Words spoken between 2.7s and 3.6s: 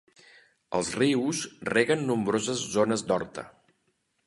zones d'horta.